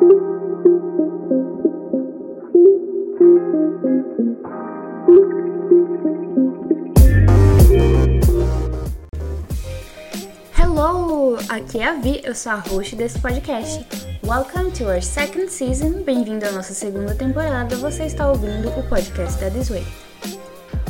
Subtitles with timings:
[0.00, 0.06] Hello!
[11.48, 13.84] Aqui é a Vi, eu sou a host desse podcast.
[14.22, 16.04] Welcome to our second season.
[16.04, 17.74] Bem-vindo à nossa segunda temporada.
[17.74, 19.84] Você está ouvindo o podcast da This Way.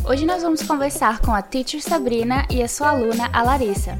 [0.07, 3.97] Hoje nós vamos conversar com a teacher Sabrina e a sua aluna, a Larissa.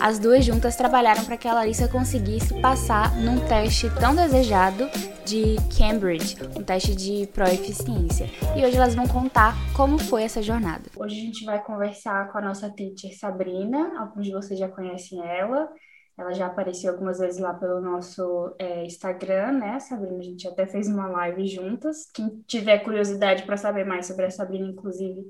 [0.00, 4.88] As duas juntas trabalharam para que a Larissa conseguisse passar num teste tão desejado
[5.26, 8.26] de Cambridge, um teste de proeficiência.
[8.56, 10.84] E hoje elas vão contar como foi essa jornada.
[10.96, 15.20] Hoje a gente vai conversar com a nossa teacher Sabrina, alguns de vocês já conhecem
[15.26, 15.68] ela.
[16.18, 20.18] Ela já apareceu algumas vezes lá pelo nosso é, Instagram, né, Sabrina?
[20.18, 22.10] A gente até fez uma live juntas.
[22.12, 25.26] Quem tiver curiosidade para saber mais sobre a Sabrina, inclusive,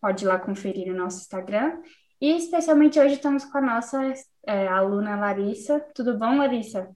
[0.00, 1.78] pode ir lá conferir no nosso Instagram.
[2.22, 4.14] E especialmente hoje estamos com a nossa
[4.46, 5.80] é, aluna Larissa.
[5.92, 6.88] Tudo bom, Larissa?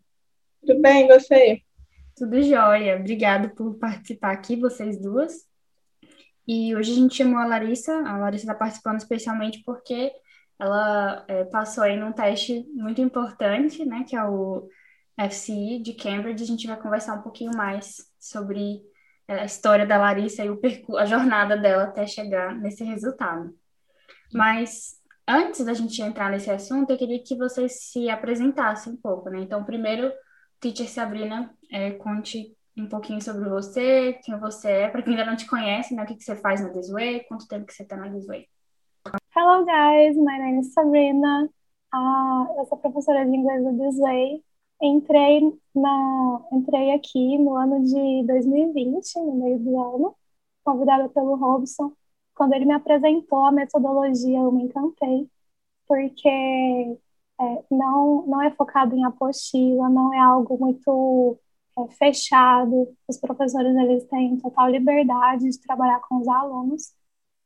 [0.65, 1.63] Tudo bem, você?
[2.17, 2.95] Tudo jóia.
[2.97, 5.33] Obrigada por participar aqui, vocês duas.
[6.47, 7.93] E hoje a gente chamou a Larissa.
[8.07, 10.13] A Larissa está participando especialmente porque
[10.61, 14.69] ela é, passou aí num teste muito importante, né, que é o
[15.29, 16.45] FCE de Cambridge.
[16.45, 18.81] A gente vai conversar um pouquinho mais sobre
[19.27, 23.53] a história da Larissa e o percurso, a jornada dela até chegar nesse resultado.
[24.33, 29.29] Mas antes da gente entrar nesse assunto, eu queria que vocês se apresentassem um pouco,
[29.29, 29.41] né?
[29.41, 30.13] Então, primeiro,
[30.61, 35.37] Teacher Sabrina, é, conte um pouquinho sobre você, quem você é, para quem ainda não
[35.37, 36.03] te conhece, né?
[36.03, 38.27] O que, que você faz na This Way, quanto tempo que você está na This
[38.27, 38.47] Way.
[39.35, 40.17] Hello, guys.
[40.17, 41.49] My name is Sabrina.
[41.95, 44.45] Uh, eu sou professora de inglês da This Way.
[44.83, 45.41] Entrei,
[45.75, 50.17] na, entrei aqui no ano de 2020, no meio do ano,
[50.63, 51.93] convidada pelo Robson.
[52.37, 55.29] Quando ele me apresentou a metodologia, eu me encantei,
[55.89, 61.39] porque é, não, não é focado em apostila, não é algo muito
[61.79, 62.95] é, fechado.
[63.09, 66.93] Os professores eles têm total liberdade de trabalhar com os alunos,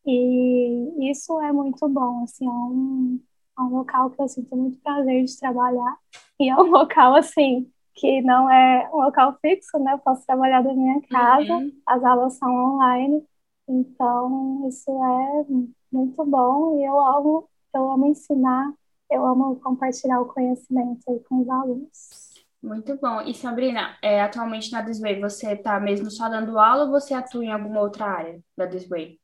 [0.06, 2.24] e isso é muito bom.
[2.24, 3.20] Assim, é um,
[3.58, 5.96] é um local que eu sinto muito prazer de trabalhar.
[6.39, 9.92] E é um local, assim, que não é um local fixo, né?
[9.92, 11.73] Eu posso trabalhar da minha casa, uhum.
[11.86, 13.24] as aulas são online.
[13.73, 15.45] Então, isso é
[15.92, 18.73] muito bom e eu amo, eu amo ensinar,
[19.08, 22.35] eu amo compartilhar o conhecimento aí com os alunos.
[22.61, 23.23] Muito bom.
[23.23, 27.45] E Sabrina, é, atualmente na Disway, você está mesmo só dando aula ou você atua
[27.45, 29.19] em alguma outra área da Disway?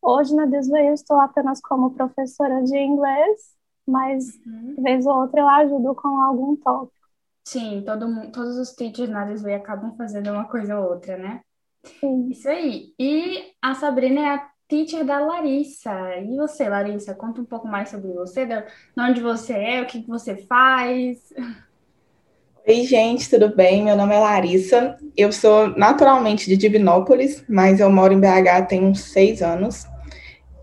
[0.00, 3.52] Hoje na Disway eu estou apenas como professora de inglês
[3.86, 4.76] mas uhum.
[4.78, 7.02] vez ou outra eu ajudo com algum tópico.
[7.44, 11.42] Sim, todo todos os teachers na Disney acabam fazendo uma coisa ou outra, né?
[11.84, 12.28] Sim.
[12.30, 12.92] Isso aí.
[12.98, 15.92] E a Sabrina é a teacher da Larissa.
[16.18, 18.64] E você, Larissa, conta um pouco mais sobre você, de
[18.98, 21.32] onde você é, o que você faz.
[22.66, 23.82] Oi, gente, tudo bem?
[23.82, 24.96] Meu nome é Larissa.
[25.16, 29.84] Eu sou naturalmente de Divinópolis, mas eu moro em BH tem uns seis anos.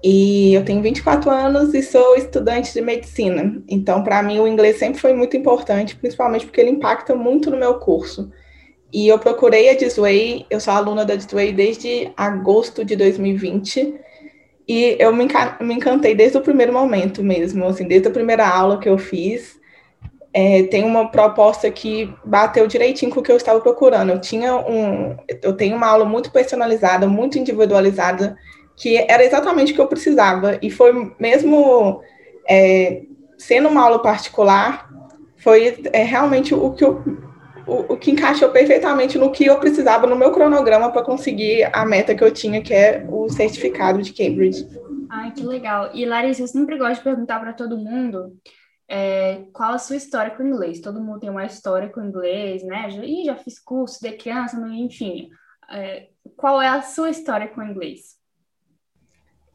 [0.01, 3.62] E eu tenho 24 anos e sou estudante de medicina.
[3.68, 7.57] Então, para mim, o inglês sempre foi muito importante, principalmente porque ele impacta muito no
[7.57, 8.31] meu curso.
[8.92, 13.96] E eu procurei a Disway, eu sou aluna da Disway desde agosto de 2020.
[14.68, 15.28] E eu me,
[15.62, 19.60] me encantei desde o primeiro momento mesmo, assim, desde a primeira aula que eu fiz.
[20.32, 24.12] É, tem uma proposta que bateu direitinho com o que eu estava procurando.
[24.12, 28.38] Eu tinha um, eu tenho uma aula muito personalizada, muito individualizada
[28.76, 30.58] que era exatamente o que eu precisava.
[30.62, 32.02] E foi mesmo
[32.48, 33.04] é,
[33.38, 34.90] sendo uma aula particular,
[35.38, 37.04] foi é, realmente o que eu,
[37.69, 41.85] o, o, que encaixou perfeitamente no que eu precisava no meu cronograma para conseguir a
[41.85, 44.68] meta que eu tinha, que é o certificado de Cambridge.
[45.09, 45.91] Ai, que legal.
[45.94, 48.35] E Larissa, eu sempre gosto de perguntar para todo mundo
[48.88, 50.81] é, qual a sua história com o inglês.
[50.81, 52.90] Todo mundo tem uma história com o inglês, né?
[52.90, 55.30] Já, Ih, já fiz curso de criança, enfim.
[55.72, 58.18] É, qual é a sua história com o inglês?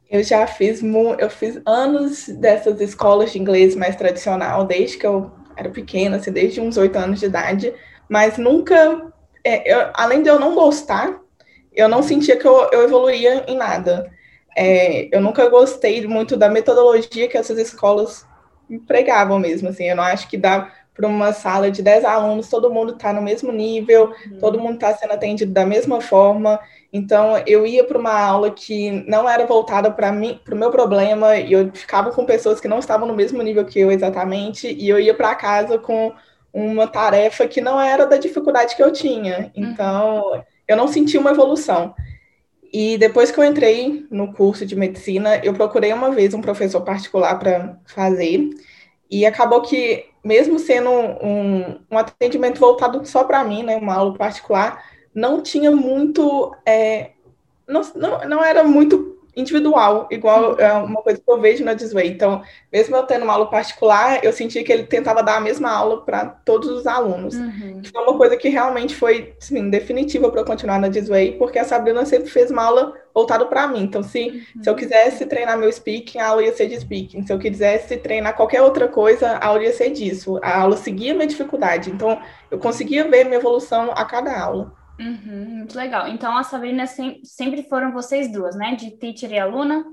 [0.09, 0.81] Eu já fiz,
[1.19, 6.31] eu fiz anos dessas escolas de inglês mais tradicional, desde que eu era pequena, assim,
[6.31, 7.73] desde uns oito anos de idade,
[8.09, 9.11] mas nunca,
[9.43, 11.19] é, eu, além de eu não gostar,
[11.73, 14.11] eu não sentia que eu, eu evoluía em nada.
[14.57, 18.25] É, eu nunca gostei muito da metodologia que essas escolas
[18.69, 22.71] empregavam mesmo, assim, eu não acho que dá para uma sala de 10 alunos, todo
[22.71, 24.37] mundo está no mesmo nível, uhum.
[24.39, 26.57] todo mundo está sendo atendido da mesma forma.
[26.91, 30.71] Então, eu ia para uma aula que não era voltada para mim, para o meu
[30.71, 34.71] problema, e eu ficava com pessoas que não estavam no mesmo nível que eu exatamente,
[34.71, 36.13] e eu ia para casa com
[36.55, 39.51] uma tarefa que não era da dificuldade que eu tinha.
[39.53, 41.93] Então, eu não senti uma evolução.
[42.71, 46.79] E depois que eu entrei no curso de medicina, eu procurei uma vez um professor
[46.81, 48.49] particular para fazer,
[49.11, 54.17] e acabou que mesmo sendo um, um atendimento voltado só para mim, né, uma aula
[54.17, 54.81] particular,
[55.13, 57.11] não tinha muito, é,
[57.67, 62.07] não, não, não era muito individual, igual é uma coisa que eu vejo na Disway.
[62.07, 62.41] Então,
[62.71, 66.01] mesmo eu tendo uma aula particular, eu senti que ele tentava dar a mesma aula
[66.05, 67.35] para todos os alunos.
[67.35, 67.81] Uhum.
[67.91, 71.63] Foi uma coisa que realmente foi assim, definitiva para eu continuar na Disway, porque a
[71.63, 73.83] Sabrina sempre fez uma aula voltada para mim.
[73.83, 74.63] Então, se, uhum.
[74.63, 77.25] se eu quisesse treinar meu speaking, a aula ia ser de speaking.
[77.25, 80.39] Se eu quisesse treinar qualquer outra coisa, a aula ia ser disso.
[80.41, 81.91] A aula seguia minha dificuldade.
[81.91, 84.84] Então, eu conseguia ver minha evolução a cada aula.
[84.99, 86.07] Uhum, muito legal.
[86.07, 88.75] Então, a Sabrina sempre foram vocês duas, né?
[88.75, 89.85] De teacher e aluna?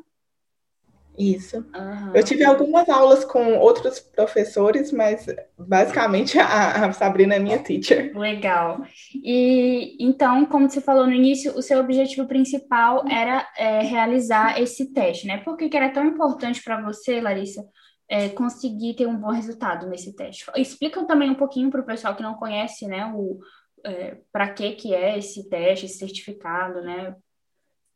[1.19, 1.59] Isso.
[1.59, 2.15] Uhum.
[2.15, 5.27] Eu tive algumas aulas com outros professores, mas
[5.59, 8.17] basicamente a, a, Sabrina é minha teacher.
[8.17, 8.83] Legal.
[9.15, 14.93] E então, como você falou no início, o seu objetivo principal era é, realizar esse
[14.93, 15.39] teste, né?
[15.39, 17.63] Por que, que era tão importante para você, Larissa,
[18.09, 20.47] é, conseguir ter um bom resultado nesse teste?
[20.57, 23.39] Explica também um pouquinho para o pessoal que não conhece, né, o,
[23.85, 27.17] é, para que que é esse teste, esse certificado, né?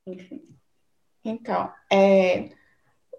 [0.07, 0.43] Enfim.
[1.25, 2.51] Então, é,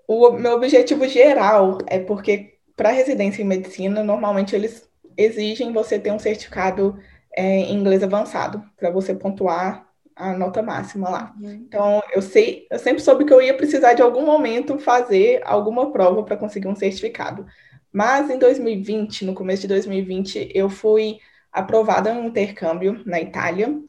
[0.07, 4.87] o meu objetivo geral é porque para residência em medicina, normalmente eles
[5.17, 6.97] exigem você ter um certificado
[7.35, 11.35] é, em inglês avançado para você pontuar a nota máxima lá.
[11.39, 11.51] Uhum.
[11.51, 15.91] Então, eu sei, eu sempre soube que eu ia precisar de algum momento fazer alguma
[15.91, 17.45] prova para conseguir um certificado.
[17.91, 21.19] Mas em 2020, no começo de 2020, eu fui
[21.57, 23.81] aprovada um intercâmbio na Itália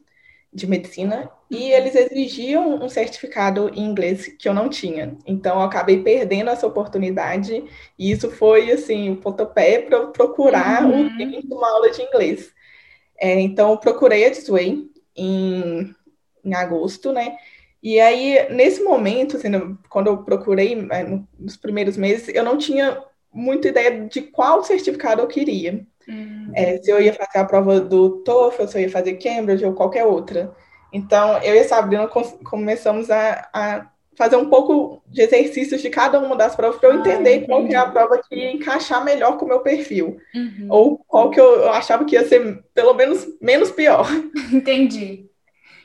[0.51, 5.15] de medicina e eles exigiam um certificado em inglês que eu não tinha.
[5.25, 7.63] Então eu acabei perdendo essa oportunidade
[7.97, 11.07] e isso foi assim o pontapé para procurar uhum.
[11.07, 12.51] um uma aula de inglês.
[13.19, 15.95] É, então eu procurei a Disway em,
[16.43, 17.37] em agosto, né?
[17.81, 19.49] E aí nesse momento, assim,
[19.89, 25.21] quando eu procurei é, nos primeiros meses, eu não tinha muita ideia de qual certificado
[25.21, 25.85] eu queria.
[26.09, 26.51] Uhum.
[26.55, 29.73] É, se eu ia fazer a prova do TOEFL, se eu ia fazer Cambridge ou
[29.73, 30.51] qualquer outra.
[30.91, 32.09] Então, eu e a Sabrina
[32.43, 36.93] começamos a, a fazer um pouco de exercícios de cada uma das provas para eu
[36.93, 40.17] ah, entender qual que é a prova que ia encaixar melhor com o meu perfil.
[40.33, 40.67] Uhum.
[40.69, 44.07] Ou qual que eu achava que ia ser, pelo menos, menos pior.
[44.51, 45.27] Entendi.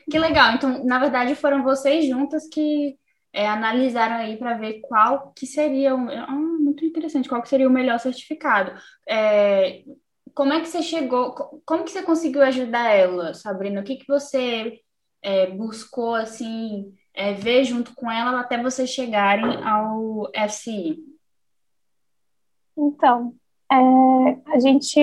[0.09, 0.53] Que legal.
[0.53, 2.97] Então, na verdade, foram vocês juntas que
[3.31, 5.93] é, analisaram aí para ver qual que seria...
[5.93, 7.29] Ah, muito interessante.
[7.29, 8.73] Qual que seria o melhor certificado.
[9.07, 9.83] É,
[10.35, 11.33] como é que você chegou,
[11.65, 13.79] como que você conseguiu ajudar ela, Sabrina?
[13.79, 14.81] O que que você
[15.21, 20.99] é, buscou, assim, é, ver junto com ela até vocês chegarem ao FCI?
[22.77, 23.33] Então,
[23.71, 23.75] é,
[24.53, 24.99] a gente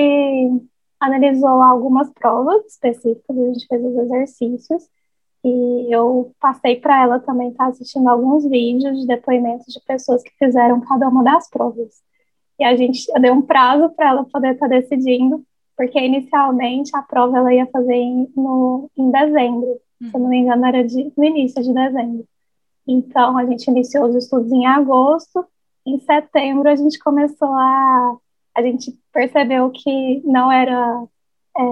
[1.01, 4.83] analisou algumas provas específicas, a gente fez os exercícios,
[5.43, 10.23] e eu passei para ela também estar tá assistindo alguns vídeos de depoimentos de pessoas
[10.23, 12.03] que fizeram cada uma das provas.
[12.59, 15.45] E a gente deu um prazo para ela poder estar tá decidindo,
[15.77, 20.11] porque inicialmente a prova ela ia fazer em, no, em dezembro, uhum.
[20.11, 22.25] se eu não me engano, era de, no início de dezembro.
[22.87, 25.45] Então a gente iniciou os estudos em agosto,
[25.87, 28.17] em setembro a gente começou a.
[28.55, 31.05] A gente percebeu que não era.
[31.57, 31.63] É,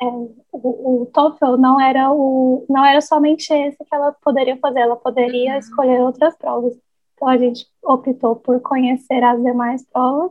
[0.00, 0.06] é,
[0.52, 4.96] o, o TOEFL não era o não era somente esse que ela poderia fazer, ela
[4.96, 5.58] poderia uhum.
[5.58, 6.78] escolher outras provas.
[7.18, 10.30] Então a gente optou por conhecer as demais provas.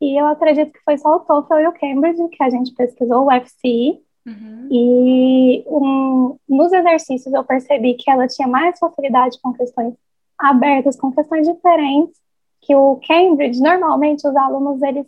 [0.00, 3.26] E eu acredito que foi só o TOEFL e o Cambridge que a gente pesquisou,
[3.26, 4.00] o FCI.
[4.26, 4.68] Uhum.
[4.70, 9.94] E um, nos exercícios eu percebi que ela tinha mais facilidade com questões
[10.38, 12.18] abertas, com questões diferentes,
[12.62, 15.06] que o Cambridge, normalmente os alunos, eles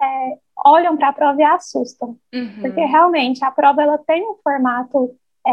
[0.00, 2.16] é, olham para a prova e assustam.
[2.34, 2.60] Uhum.
[2.60, 5.52] Porque realmente a prova ela tem um formato é,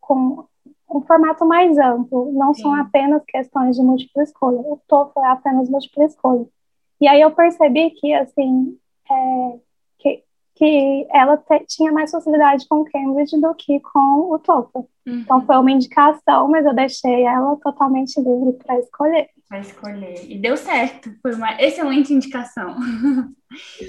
[0.00, 0.44] com
[0.90, 2.62] um formato mais amplo, não Sim.
[2.62, 4.58] são apenas questões de múltipla escolha.
[4.58, 6.46] O TOEFL é apenas múltipla escolha.
[7.00, 8.76] E aí eu percebi que, assim,
[9.10, 9.58] é,
[9.98, 10.22] que,
[10.56, 14.78] que ela te, tinha mais facilidade com o Cambridge do que com o TOEFL.
[14.78, 14.88] Uhum.
[15.06, 19.28] Então foi uma indicação, mas eu deixei ela totalmente livre para escolher.
[19.48, 20.30] Para escolher.
[20.30, 21.10] E deu certo.
[21.22, 22.76] Foi uma excelente indicação.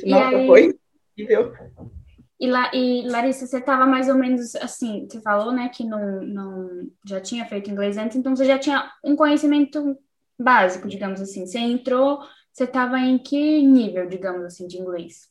[0.05, 0.47] Nossa, aí...
[0.47, 0.79] foi
[1.17, 1.51] incrível.
[2.41, 6.23] E, La, e Larissa, você estava mais ou menos assim, você falou, né, que não,
[6.23, 9.95] não já tinha feito inglês antes, então você já tinha um conhecimento
[10.39, 11.45] básico, digamos assim.
[11.45, 12.19] Você entrou,
[12.51, 15.29] você estava em que nível, digamos assim, de inglês?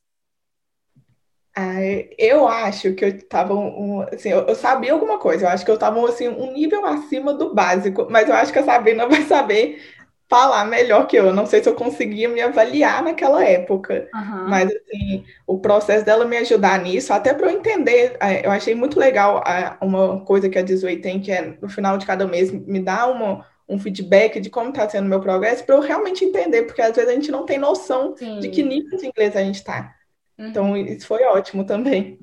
[1.57, 1.83] Ah,
[2.17, 5.71] eu acho que eu estava um, assim, eu, eu, sabia alguma coisa, eu acho que
[5.71, 9.23] eu estava assim, um nível acima do básico, mas eu acho que a Sabrina vai
[9.23, 9.83] saber
[10.31, 11.27] falar melhor que eu.
[11.27, 11.35] eu.
[11.35, 14.49] Não sei se eu conseguia me avaliar naquela época, uhum.
[14.49, 18.75] mas assim, o processo dela me ajudar nisso, até para eu entender, é, eu achei
[18.75, 19.43] muito legal
[19.83, 23.09] uma coisa que a Disway tem, que é no final de cada mês me dá
[23.09, 26.81] uma, um feedback de como está sendo o meu progresso, para eu realmente entender, porque
[26.81, 28.39] às vezes a gente não tem noção Sim.
[28.39, 29.93] de que nível de inglês a gente está.
[30.39, 30.47] Uhum.
[30.47, 32.21] Então, isso foi ótimo também.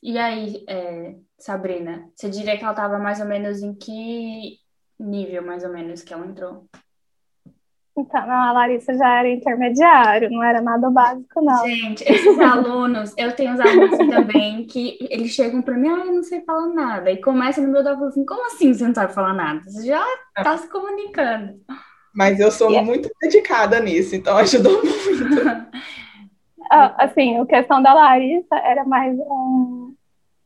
[0.00, 4.58] E aí, é, Sabrina, você diria que ela estava mais ou menos em que
[4.98, 6.66] nível, mais ou menos, que ela entrou?
[7.98, 11.66] Então, não, a Larissa já era intermediário, não era nada básico, não.
[11.66, 16.12] Gente, esses alunos, eu tenho uns alunos também que eles chegam para mim, ah, eu
[16.12, 17.10] não sei falar nada.
[17.10, 19.62] E começa no meu da assim, como assim você não sabe falar nada?
[19.64, 20.04] Você já
[20.36, 21.54] está se comunicando.
[22.14, 22.86] Mas eu sou yeah.
[22.86, 25.48] muito dedicada nisso, então ajudou muito.
[26.70, 29.94] ah, assim, a questão da Larissa era mais um,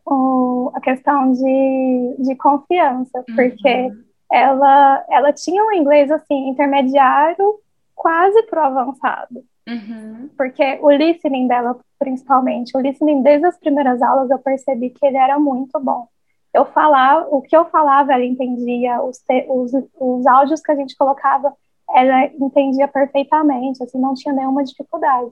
[0.09, 7.61] um, a questão de, de confiança, porque uhum ela, ela tinha um inglês assim intermediário,
[7.95, 9.45] quase pro avançado.
[9.69, 10.31] Uhum.
[10.37, 15.17] Porque o listening dela, principalmente, o listening desde as primeiras aulas eu percebi que ele
[15.17, 16.09] era muito bom.
[16.53, 20.75] Eu falava, o que eu falava, ela entendia, os, te, os, os áudios que a
[20.75, 21.55] gente colocava,
[21.95, 25.31] ela entendia perfeitamente, assim, não tinha nenhuma dificuldade.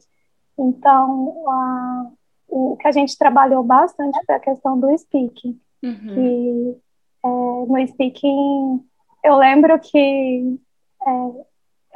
[0.57, 2.07] Então, a,
[2.49, 6.15] o que a gente trabalhou bastante foi a questão do speaking, uhum.
[6.15, 6.77] que
[7.25, 8.89] é, no speaking
[9.25, 10.59] eu lembro que
[11.07, 11.11] é,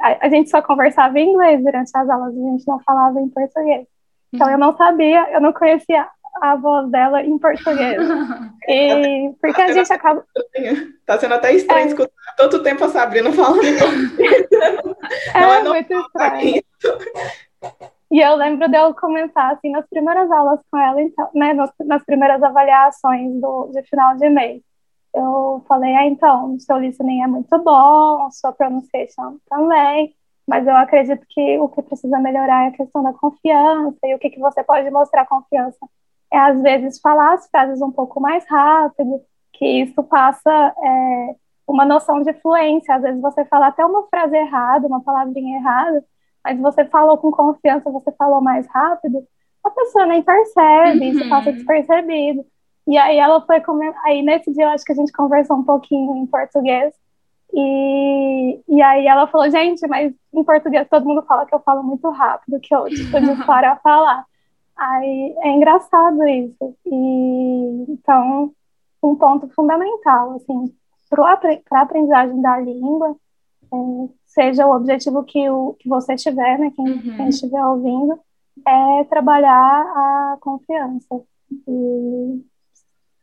[0.01, 3.29] a, a, gente só conversava em inglês durante as aulas, a gente não falava em
[3.29, 3.87] português.
[4.31, 6.07] Então eu não sabia, eu não conhecia
[6.41, 7.97] a voz dela em português.
[8.65, 10.25] E porque a gente acaba.
[11.05, 11.87] Tá sendo até estranho é.
[11.87, 13.61] escutar tanto tempo a Sabrina falando.
[15.33, 16.63] É, não é muito estranho.
[18.09, 21.71] E eu lembro de eu comentar assim nas primeiras aulas com ela, então, né, nas,
[21.81, 24.61] nas primeiras avaliações do, de final de mês
[25.13, 30.15] eu falei, ah, então, seu listening é muito bom, sua pronunciation também,
[30.47, 34.19] mas eu acredito que o que precisa melhorar é a questão da confiança, e o
[34.19, 35.77] que, que você pode mostrar confiança
[36.31, 39.21] é, às vezes, falar as frases um pouco mais rápido,
[39.53, 40.51] que isso passa
[40.83, 41.35] é,
[41.67, 46.03] uma noção de fluência, às vezes você fala até uma frase errada, uma palavrinha errada,
[46.43, 49.23] mas você falou com confiança, você falou mais rápido,
[49.63, 51.55] a pessoa nem percebe, isso passa uhum.
[51.55, 52.45] despercebido.
[52.87, 53.93] E aí ela foi comer.
[54.03, 56.93] Aí nesse dia eu acho que a gente conversou um pouquinho em português.
[57.53, 61.83] E, e aí ela falou, gente, mas em português todo mundo fala que eu falo
[61.83, 64.25] muito rápido, que eu tipo de fora a falar.
[64.75, 66.75] Aí é engraçado isso.
[66.85, 68.51] E então,
[69.03, 70.73] um ponto fundamental, assim,
[71.09, 71.39] para
[71.71, 73.15] a aprendizagem da língua,
[73.71, 77.17] é, seja o objetivo que, o, que você tiver, né, quem, uhum.
[77.17, 78.19] quem estiver ouvindo,
[78.67, 81.21] é trabalhar a confiança.
[81.67, 82.43] E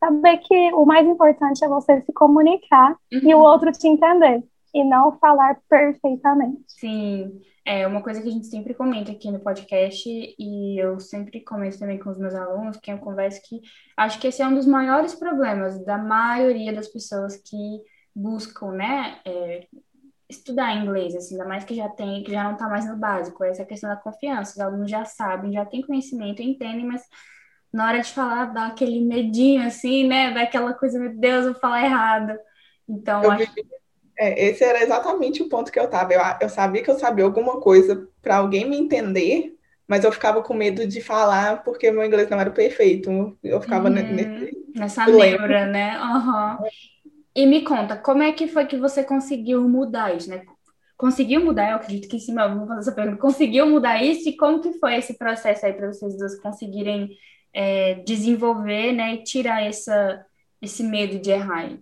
[0.00, 3.20] saber que o mais importante é você se comunicar uhum.
[3.22, 4.42] e o outro te entender
[4.74, 6.62] e não falar perfeitamente.
[6.66, 11.40] Sim, é uma coisa que a gente sempre comenta aqui no podcast e eu sempre
[11.40, 13.60] comento também com os meus alunos, que eu converso que
[13.96, 17.82] acho que esse é um dos maiores problemas da maioria das pessoas que
[18.14, 19.66] buscam, né, é,
[20.28, 23.44] estudar inglês, assim, ainda mais que já tem, que já não está mais no básico,
[23.44, 27.02] essa questão da confiança, os alunos já sabem, já têm conhecimento, entendem, mas
[27.72, 30.32] na hora de falar dá aquele medinho assim, né?
[30.32, 32.38] Daquela coisa, meu Deus, eu vou falar errado.
[32.88, 33.52] Então, eu acho...
[34.18, 36.12] é, esse era exatamente o ponto que eu estava.
[36.12, 40.42] Eu, eu sabia que eu sabia alguma coisa para alguém me entender, mas eu ficava
[40.42, 43.36] com medo de falar porque meu inglês não era perfeito.
[43.42, 45.98] Eu ficava uhum, nesse, nessa neura, né?
[46.00, 46.68] Uhum.
[47.34, 50.42] E me conta, como é que foi que você conseguiu mudar isso, né?
[50.96, 53.18] Conseguiu mudar, eu acredito que sim, mas vou fazer essa pergunta.
[53.18, 57.08] Conseguiu mudar isso e como que foi esse processo aí para vocês dois conseguirem
[57.52, 60.24] é, desenvolver, né, e tirar essa,
[60.60, 61.78] esse medo de errar?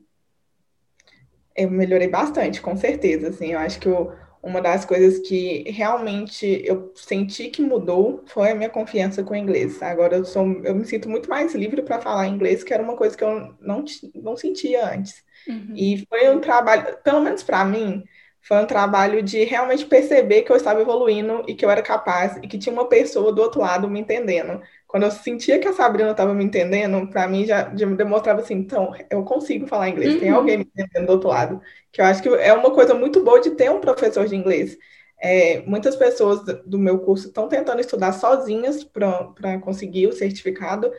[1.56, 6.62] Eu melhorei bastante, com certeza, assim, eu acho que eu, uma das coisas que realmente
[6.64, 9.82] eu senti que mudou foi a minha confiança com o inglês.
[9.82, 12.96] Agora eu sou, eu me sinto muito mais livre para falar inglês, que era uma
[12.96, 13.84] coisa que eu não,
[14.14, 15.24] não sentia antes.
[15.46, 15.72] Uhum.
[15.74, 18.04] E foi um trabalho, pelo menos para mim,
[18.40, 22.38] foi um trabalho de realmente perceber que eu estava evoluindo e que eu era capaz
[22.42, 24.62] e que tinha uma pessoa do outro lado me entendendo.
[24.88, 28.54] Quando eu sentia que a Sabrina estava me entendendo, para mim já, já, demonstrava assim,
[28.54, 30.20] então, eu consigo falar inglês, uhum.
[30.20, 31.60] tem alguém me entendendo do outro lado.
[31.92, 34.78] Que eu acho que é uma coisa muito boa de ter um professor de inglês.
[35.20, 40.90] É, muitas pessoas do meu curso estão tentando estudar sozinhas para conseguir o certificado,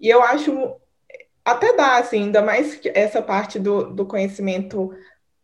[0.00, 0.76] e eu acho
[1.44, 4.92] até dá, assim, ainda mais essa parte do, do conhecimento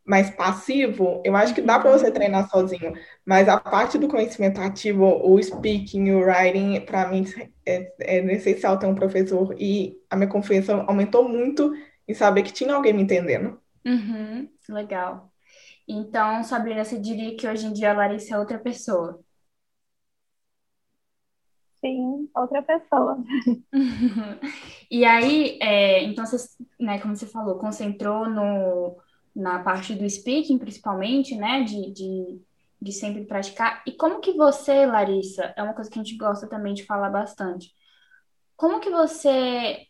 [0.04, 2.92] mais passivo, eu acho que dá para você treinar sozinho,
[3.24, 7.24] mas a parte do conhecimento ativo, o speaking, o writing, para mim
[7.64, 11.72] é, é essencial ter um professor e a minha confiança aumentou muito
[12.08, 13.60] em saber que tinha alguém me entendendo.
[13.86, 15.32] Uhum, legal.
[15.86, 19.22] Então, Sabrina, você diria que hoje em dia a Larissa é outra pessoa?
[21.84, 23.18] Sim, outra pessoa.
[24.90, 26.36] e aí, é, então, você,
[26.78, 28.96] né, como você falou, concentrou no
[29.34, 31.62] na parte do speaking, principalmente, né?
[31.62, 32.40] De, de,
[32.80, 33.82] de sempre praticar.
[33.86, 37.10] E como que você, Larissa, é uma coisa que a gente gosta também de falar
[37.10, 37.72] bastante.
[38.56, 39.86] Como que você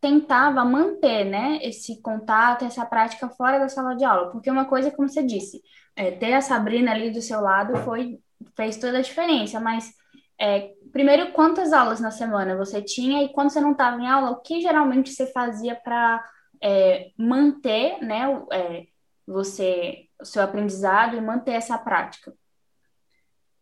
[0.00, 4.30] tentava manter, né, esse contato, essa prática fora da sala de aula?
[4.30, 5.60] Porque uma coisa, como você disse,
[5.96, 8.20] é, ter a Sabrina ali do seu lado foi
[8.56, 9.92] fez toda a diferença, mas
[10.40, 14.30] é, primeiro, quantas aulas na semana você tinha e quando você não estava em aula,
[14.30, 16.24] o que geralmente você fazia para
[16.62, 18.86] é, manter, né, é,
[19.26, 22.34] você, o seu aprendizado e manter essa prática?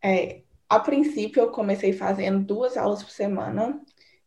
[0.02, 3.80] É, a princípio, eu comecei fazendo duas aulas por semana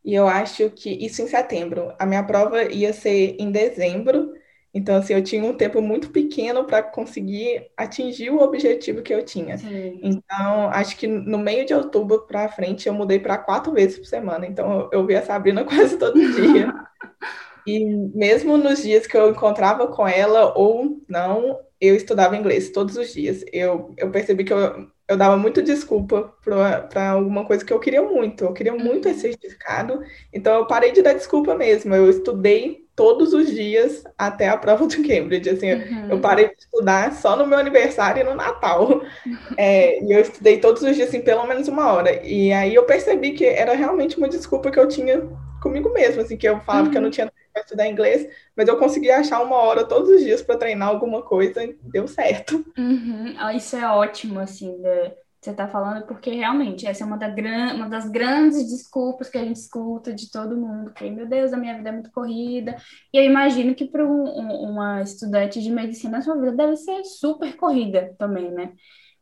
[0.04, 1.94] e eu acho que isso em setembro.
[2.00, 4.34] A minha prova ia ser em dezembro,
[4.74, 9.26] então, assim, eu tinha um tempo muito pequeno para conseguir atingir o objetivo que eu
[9.26, 9.58] tinha.
[9.58, 10.00] Sim.
[10.04, 14.06] Então, acho que no meio de outubro para frente, eu mudei para quatro vezes por
[14.06, 14.46] semana.
[14.46, 16.72] Então, eu, eu vi a Sabrina quase todo dia.
[17.78, 17.86] e
[18.16, 23.14] mesmo nos dias que eu encontrava com ela ou não, eu estudava inglês todos os
[23.14, 23.44] dias.
[23.54, 28.02] Eu, eu percebi que eu, eu dava muito desculpa para alguma coisa que eu queria
[28.02, 28.44] muito.
[28.44, 29.12] Eu queria muito uhum.
[29.12, 30.02] esse certificado.
[30.34, 31.96] Então, eu parei de dar desculpa mesmo.
[31.96, 35.50] Eu estudei todos os dias até a prova do Cambridge.
[35.50, 36.10] Assim, uhum.
[36.10, 39.02] eu parei de estudar só no meu aniversário e no Natal.
[39.58, 42.26] É, e eu estudei todos os dias, assim, pelo menos uma hora.
[42.26, 45.28] E aí eu percebi que era realmente uma desculpa que eu tinha
[45.62, 46.92] comigo mesma, assim, que eu falava uhum.
[46.92, 47.12] que eu não uhum.
[47.12, 50.58] tinha tempo para estudar inglês, mas eu conseguia achar uma hora todos os dias para
[50.58, 52.66] treinar alguma coisa e deu certo.
[52.78, 53.36] Uhum.
[53.38, 57.30] Ah, isso é ótimo, assim, de você está falando, porque realmente essa é uma, da
[57.30, 57.74] gran...
[57.74, 61.58] uma das grandes desculpas que a gente escuta de todo mundo, que, meu Deus, a
[61.58, 62.76] minha vida é muito corrida.
[63.14, 64.26] E eu imagino que para um,
[64.70, 68.74] uma estudante de medicina, a sua vida deve ser super corrida também, né?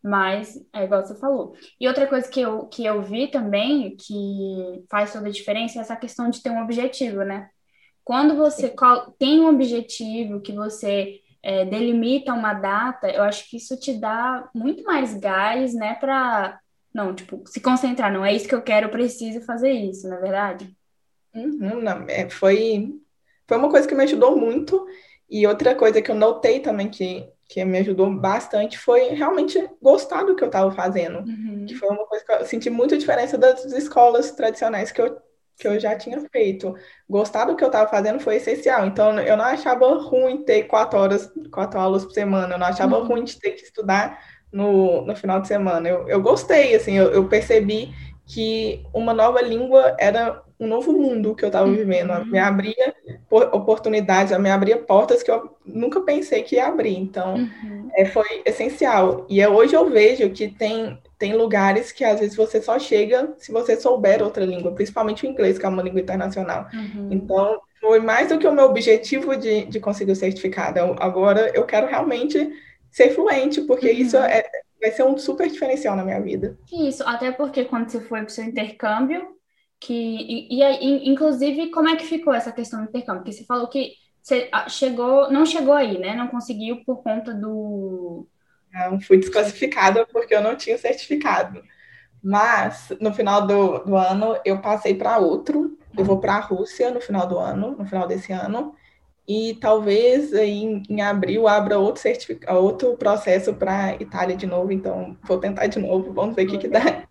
[0.02, 1.54] Mas é igual você falou.
[1.80, 5.82] E outra coisa que eu, que eu vi também, que faz toda a diferença, é
[5.82, 7.50] essa questão de ter um objetivo, né?
[8.08, 8.74] Quando você
[9.20, 14.50] tem um objetivo que você é, delimita uma data, eu acho que isso te dá
[14.56, 16.58] muito mais gás, né, para
[16.94, 20.16] não, tipo, se concentrar, não é isso que eu quero, eu preciso fazer isso, na
[20.16, 20.74] é verdade?
[21.36, 22.96] Uhum, não, é, foi,
[23.46, 24.88] foi uma coisa que me ajudou muito,
[25.30, 30.24] e outra coisa que eu notei também que, que me ajudou bastante foi realmente gostar
[30.24, 31.66] do que eu estava fazendo, uhum.
[31.68, 35.27] que foi uma coisa que eu senti muita diferença das escolas tradicionais que eu
[35.58, 36.76] que eu já tinha feito.
[37.10, 38.86] Gostar do que eu estava fazendo foi essencial.
[38.86, 42.54] Então, eu não achava ruim ter quatro horas, quatro aulas por semana.
[42.54, 43.08] Eu não achava uhum.
[43.08, 44.20] ruim de ter que estudar
[44.52, 45.90] no, no final de semana.
[45.90, 47.92] Eu, eu gostei, assim, eu, eu percebi
[48.26, 52.12] que uma nova língua era um novo mundo que eu estava vivendo.
[52.12, 52.26] Uhum.
[52.26, 52.96] Me abria
[53.30, 56.98] oportunidades, me abria portas que eu nunca pensei que ia abrir.
[56.98, 57.90] Então, uhum.
[57.96, 59.26] é, foi essencial.
[59.30, 63.34] E é, hoje eu vejo que tem tem lugares que às vezes você só chega
[63.38, 66.68] se você souber outra língua, principalmente o inglês, que é uma língua internacional.
[66.74, 67.10] Uhum.
[67.12, 70.80] Então, foi mais do que o meu objetivo de, de conseguir o certificado.
[71.00, 72.52] Agora eu quero realmente
[72.92, 73.98] ser fluente, porque uhum.
[73.98, 74.44] isso é,
[74.80, 76.58] vai ser um super diferencial na minha vida.
[76.72, 79.36] Isso, até porque quando você foi para o seu intercâmbio,
[79.80, 83.22] que e, e, inclusive como é que ficou essa questão do intercâmbio?
[83.22, 86.16] Porque você falou que você ah, chegou, não chegou aí, né?
[86.16, 88.28] Não conseguiu por conta do
[88.74, 91.64] não fui desclassificada porque eu não tinha certificado.
[92.24, 95.78] Mas no final do, do ano eu passei para outro.
[95.98, 98.76] Eu vou para a Rússia no final do ano, no final desse ano.
[99.28, 104.72] E talvez em, em abril abra outro, certificado, outro processo para Itália de novo.
[104.72, 107.08] Então vou tentar de novo, vamos ver o que, que dá.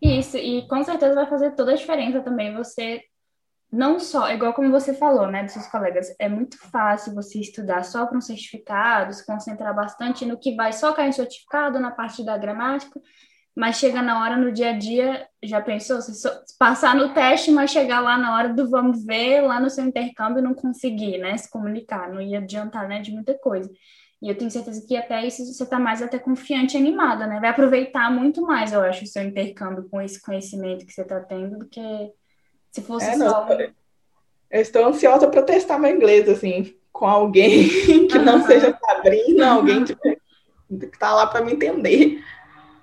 [0.00, 3.02] Isso, e com certeza vai fazer toda a diferença também você
[3.70, 7.38] não só, é igual como você falou, né, dos seus colegas, é muito fácil você
[7.40, 11.78] estudar só para um certificado, se concentrar bastante no que vai só cair em certificado,
[11.78, 13.00] na parte da gramática,
[13.54, 16.00] mas chega na hora, no dia a dia, já pensou?
[16.00, 16.28] Se
[16.58, 20.42] passar no teste, mas chegar lá na hora do vamos ver, lá no seu intercâmbio,
[20.42, 23.70] não conseguir, né, se comunicar, não ia adiantar, né, de muita coisa.
[24.22, 27.38] E eu tenho certeza que até isso você está mais até confiante e animada, né?
[27.38, 31.20] Vai aproveitar muito mais, eu acho, o seu intercâmbio com esse conhecimento que você está
[31.20, 31.80] tendo do que
[32.70, 33.46] se fosse é, só.
[33.46, 33.58] Não,
[34.50, 37.68] eu estou ansiosa para testar meu inglês, assim, com alguém
[38.08, 39.94] que não seja Sabrina, alguém que
[40.70, 42.22] está lá para me entender.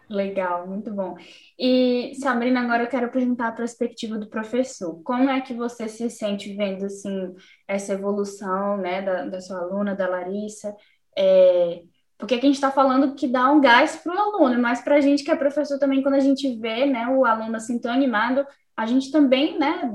[0.08, 1.17] Legal, muito bom.
[1.58, 5.02] E, Sabrina, agora eu quero perguntar a perspectiva do professor.
[5.04, 7.34] Como é que você se sente vendo, assim,
[7.67, 10.76] essa evolução, né, da, da sua aluna, da Larissa?
[11.17, 11.82] É,
[12.17, 14.95] porque aqui a gente está falando que dá um gás para o aluno, mas para
[14.95, 17.91] a gente que é professor também, quando a gente vê, né, o aluno assim tão
[17.91, 19.91] animado, a gente também, né,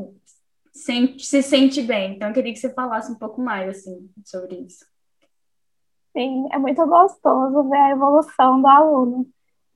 [0.73, 2.15] sente, se sente bem.
[2.15, 4.85] Então, eu queria que você falasse um pouco mais, assim, sobre isso.
[6.13, 9.27] Sim, é muito gostoso ver a evolução do aluno.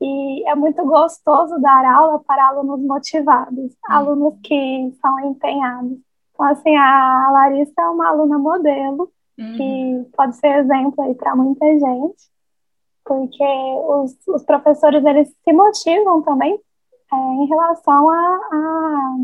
[0.00, 3.76] E é muito gostoso dar aula para alunos motivados, hum.
[3.88, 5.98] alunos que são empenhados.
[6.32, 9.56] Então, assim, a Larissa é uma aluna modelo uhum.
[9.56, 12.28] que pode ser exemplo aí para muita gente,
[13.04, 16.58] porque os, os professores eles se motivam também
[17.12, 19.16] é, em relação a, a,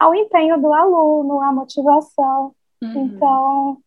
[0.00, 2.54] ao empenho do aluno, à motivação.
[2.82, 3.06] Uhum.
[3.06, 3.78] Então,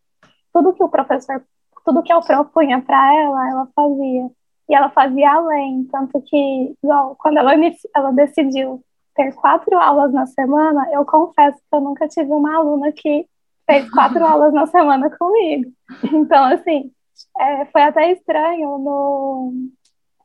[0.53, 1.43] tudo que o professor,
[1.83, 4.31] tudo que eu propunha para ela, ela fazia.
[4.67, 7.51] E ela fazia além, tanto que, igual, quando ela,
[7.95, 8.83] ela decidiu
[9.15, 13.27] ter quatro aulas na semana, eu confesso que eu nunca tive uma aluna que
[13.65, 15.71] fez quatro aulas na semana comigo.
[16.11, 16.91] Então, assim,
[17.39, 19.53] é, foi até estranho no,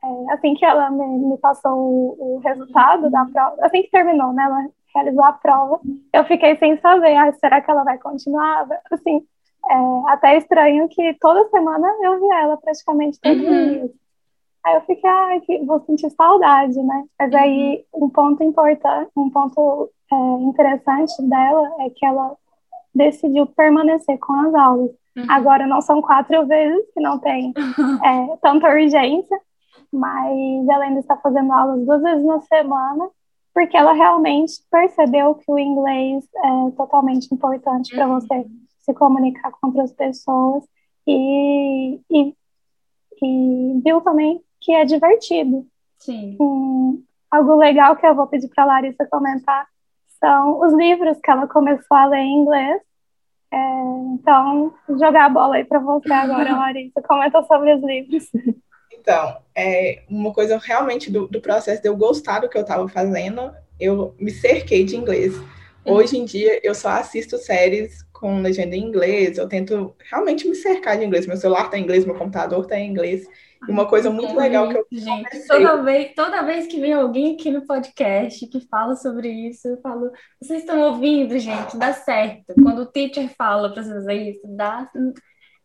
[0.03, 4.33] é, assim que ela me, me passou o, o, resultado da prova, assim que terminou,
[4.33, 5.81] né, ela realizou a prova,
[6.13, 8.67] eu fiquei sem saber, ah, será que ela vai continuar?
[8.91, 9.25] Assim,
[9.69, 9.75] é,
[10.13, 13.69] até estranho que toda semana eu vi ela praticamente todos os uhum.
[13.69, 13.91] dias.
[14.65, 17.05] Aí eu fiquei, ah, vou sentir saudade, né?
[17.19, 18.07] Mas aí uhum.
[18.07, 22.37] um ponto importante, um ponto é, interessante dela é que ela
[22.95, 24.91] decidiu permanecer com as aulas.
[25.17, 25.27] Uhum.
[25.29, 27.53] Agora não são quatro vezes que não tem
[28.05, 29.41] é, tanta urgência,
[29.93, 33.09] mas ela ainda está fazendo aulas duas vezes na semana,
[33.53, 38.21] porque ela realmente percebeu que o inglês é totalmente importante para uhum.
[38.21, 38.47] você
[38.79, 40.65] se comunicar com outras pessoas
[41.07, 42.35] e, e,
[43.23, 45.67] e viu também que é divertido.
[45.99, 46.37] Sim.
[46.41, 49.67] Um, algo legal que eu vou pedir para a Larissa comentar
[50.19, 52.83] são os livros que ela começou a ler em inglês.
[53.53, 53.57] É,
[54.15, 57.03] então, jogar a bola aí para você agora, Larissa.
[57.03, 58.31] Comenta sobre os livros.
[59.01, 62.87] Então, é, uma coisa realmente do, do processo de eu gostar do que eu estava
[62.89, 65.35] fazendo, eu me cerquei de inglês.
[65.37, 65.95] Uhum.
[65.95, 70.55] Hoje em dia, eu só assisto séries com legenda em inglês, eu tento realmente me
[70.55, 71.27] cercar de inglês.
[71.27, 73.27] Meu celular está em inglês, meu computador está em inglês.
[73.67, 77.35] E uma coisa muito legal que eu Gente, toda vez, toda vez que vem alguém
[77.35, 80.11] aqui no podcast que fala sobre isso, eu falo,
[80.41, 82.55] vocês estão ouvindo, gente, dá certo.
[82.63, 84.91] Quando o teacher fala para vocês fazer isso, dá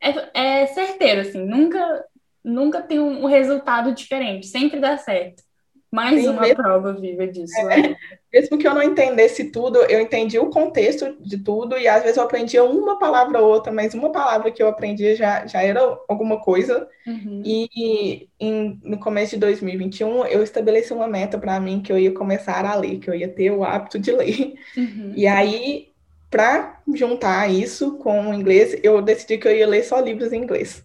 [0.02, 2.06] é, é certeiro assim, nunca
[2.46, 5.44] nunca tem um, resultado diferente, sempre dá certo.
[5.92, 7.58] Mais Sim, uma mesmo, prova viva disso.
[7.58, 7.96] É, né?
[8.32, 12.18] mesmo que eu não entendesse tudo, eu entendi o contexto de tudo, e às vezes
[12.18, 15.80] eu aprendia uma palavra ou outra, mas uma palavra que eu aprendia já, já era
[16.08, 16.88] alguma coisa.
[17.08, 17.42] Uhum.
[17.46, 22.12] E em, no começo de 2021, eu estabeleci uma meta para mim que eu ia
[22.12, 24.54] começar a ler, que eu ia ter o hábito de ler.
[24.76, 25.14] Uhum.
[25.16, 25.90] E aí,
[26.30, 30.44] para juntar isso com o inglês, eu decidi que eu ia ler só livros em
[30.44, 30.84] inglês.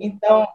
[0.00, 0.46] Então,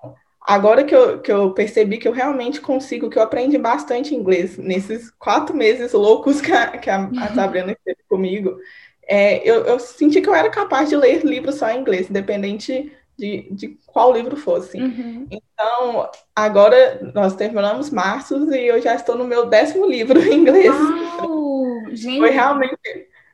[0.41, 4.57] agora que eu, que eu percebi que eu realmente consigo, que eu aprendi bastante inglês
[4.57, 8.57] nesses quatro meses loucos que a, que a, a Sabrina esteve comigo,
[9.03, 12.91] é, eu, eu, senti que eu era capaz de ler livros só em inglês, independente
[13.17, 14.77] de, de qual livro fosse.
[14.77, 15.27] Uhum.
[15.29, 20.73] Então, agora nós terminamos março e eu já estou no meu décimo livro em inglês.
[20.73, 22.19] Uau, gente.
[22.19, 22.77] Foi realmente.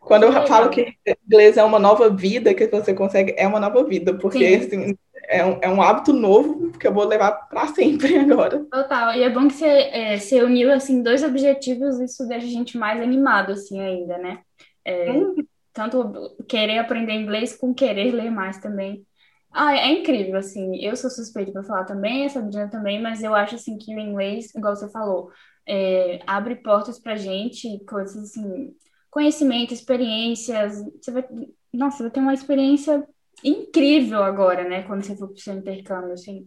[0.01, 0.93] Quando eu falo que
[1.27, 5.45] inglês é uma nova vida que você consegue, é uma nova vida, porque assim, é
[5.45, 8.63] um, é um hábito novo que eu vou levar para sempre agora.
[8.65, 9.13] Total.
[9.13, 12.77] E é bom que você, é, você uniu assim dois objetivos, isso deixa a gente
[12.77, 14.39] mais animado assim ainda, né?
[14.85, 15.35] É, hum.
[15.73, 19.05] Tanto querer aprender inglês com querer ler mais também.
[19.51, 20.77] Ah, é incrível, assim.
[20.77, 23.99] Eu sou suspeita para falar também, a Sabrina também, mas eu acho assim que o
[23.99, 25.31] inglês, igual você falou,
[25.67, 28.73] é, abre portas para gente, coisas assim,
[29.11, 30.83] conhecimento, experiências.
[31.01, 31.25] Você vai,
[31.73, 33.07] nossa, vai ter uma experiência
[33.43, 34.83] incrível agora, né?
[34.83, 36.45] Quando você for para o seu intercâmbio, assim,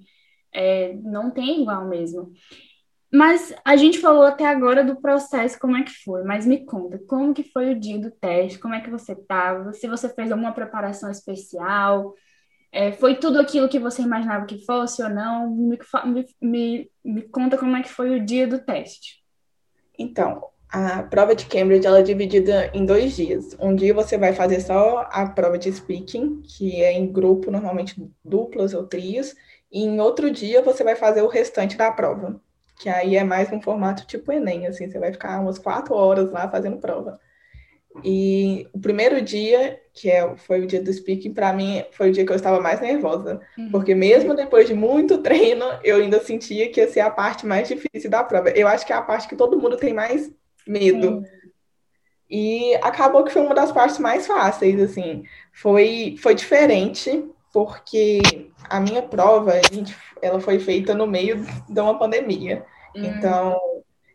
[0.52, 2.32] é, não tem igual mesmo.
[3.12, 6.98] Mas a gente falou até agora do processo, como é que foi, mas me conta,
[7.08, 10.30] como que foi o dia do teste, como é que você estava, se você fez
[10.30, 12.14] alguma preparação especial,
[12.72, 15.50] é, foi tudo aquilo que você imaginava que fosse ou não?
[15.50, 15.78] Me,
[16.40, 19.20] me, me, conta como é que foi o dia do teste.
[19.98, 23.56] Então, a prova de Cambridge ela é dividida em dois dias.
[23.58, 28.00] Um dia você vai fazer só a prova de speaking, que é em grupo, normalmente
[28.24, 29.34] duplas ou trios,
[29.70, 32.40] e em outro dia você vai fazer o restante da prova,
[32.78, 36.30] que aí é mais um formato tipo Enem, assim, você vai ficar umas quatro horas
[36.30, 37.18] lá fazendo prova.
[38.04, 42.12] E o primeiro dia, que é, foi o dia do speaking, para mim foi o
[42.12, 43.70] dia que eu estava mais nervosa, uhum.
[43.72, 47.66] porque mesmo depois de muito treino, eu ainda sentia que ia ser a parte mais
[47.66, 48.50] difícil da prova.
[48.50, 50.30] Eu acho que é a parte que todo mundo tem mais
[50.66, 51.22] medo.
[52.28, 55.24] E acabou que foi uma das partes mais fáceis, assim.
[55.52, 58.20] Foi, foi diferente, porque
[58.68, 62.64] a minha prova, a gente, ela foi feita no meio de uma pandemia.
[62.94, 63.04] Hum.
[63.04, 63.58] Então,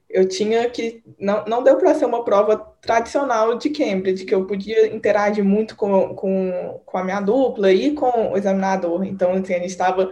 [0.10, 1.03] eu tinha que.
[1.19, 5.75] Não, não deu para ser uma prova tradicional de Cambridge, que eu podia interagir muito
[5.75, 9.03] com, com, com a minha dupla e com o examinador.
[9.03, 10.10] Então, assim, a gente estava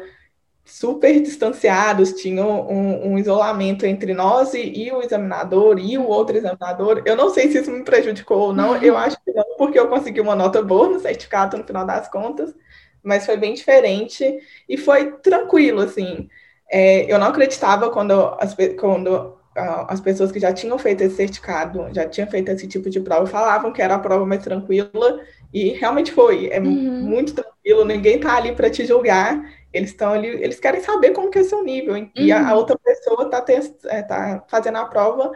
[0.65, 6.38] super distanciados, tinham um, um, isolamento entre nós e, e, o examinador e o outro
[6.38, 7.02] examinador.
[7.06, 9.89] Eu não sei se isso me prejudicou ou não, eu acho que não, porque eu
[9.89, 12.56] consegui uma nota boa no certificado no final das contas,
[13.04, 16.30] mas foi bem diferente e foi tranquilo, assim.
[16.71, 21.88] É, eu não acreditava quando as, quando as pessoas que já tinham feito esse certificado,
[21.93, 25.19] já tinham feito esse tipo de prova, falavam que era a prova mais tranquila,
[25.54, 26.49] e realmente foi.
[26.52, 27.04] É uhum.
[27.04, 31.31] muito tranquilo, ninguém tá ali para te julgar, eles estão ali, eles querem saber como
[31.31, 32.09] que é seu nível, uhum.
[32.15, 32.57] e a, a, uhum.
[32.57, 33.43] outra pessoa tá,
[33.88, 35.31] é, tá fazendo a prova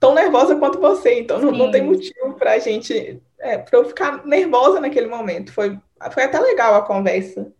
[0.00, 3.84] tão nervosa quanto você, então não, não tem motivo para a gente, é, para eu
[3.84, 5.52] ficar nervosa naquele momento.
[5.52, 5.78] Foi,
[6.10, 7.52] foi até legal a conversa.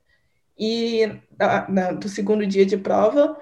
[0.59, 1.07] E
[1.39, 3.39] na, na, do segundo dia de prova,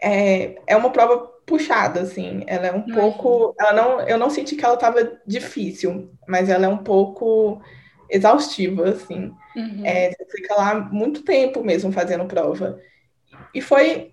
[0.00, 2.44] é, é uma prova puxada, assim.
[2.46, 3.56] Ela é um pouco.
[3.58, 7.60] Ela não, eu não senti que ela estava difícil, mas ela é um pouco
[8.10, 9.32] exaustiva, assim.
[9.56, 9.82] Uhum.
[9.84, 12.78] É, você fica lá muito tempo mesmo fazendo prova.
[13.54, 14.12] E foi,